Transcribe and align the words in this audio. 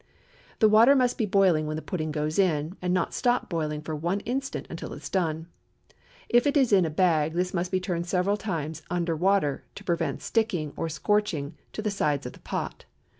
The 0.57 0.67
water 0.67 0.95
must 0.95 1.15
be 1.19 1.27
boiling 1.27 1.67
when 1.67 1.75
the 1.75 1.83
pudding 1.83 2.11
goes 2.11 2.39
in, 2.39 2.75
and 2.81 2.91
not 2.91 3.13
stop 3.13 3.49
boiling 3.51 3.83
for 3.83 3.95
one 3.95 4.21
instant 4.21 4.65
until 4.67 4.93
it 4.93 5.03
is 5.03 5.11
done. 5.11 5.45
If 6.27 6.47
it 6.47 6.57
is 6.57 6.73
in 6.73 6.85
a 6.85 6.89
bag, 6.89 7.33
this 7.35 7.53
must 7.53 7.71
be 7.71 7.79
turned 7.79 8.07
several 8.07 8.35
times, 8.35 8.81
under 8.89 9.15
water, 9.15 9.63
to 9.75 9.83
prevent 9.83 10.23
sticking 10.23 10.73
or 10.75 10.89
scorching 10.89 11.55
to 11.73 11.83
the 11.83 11.91
sides 11.91 12.25
of 12.25 12.33
the 12.33 12.39
pot. 12.39 12.85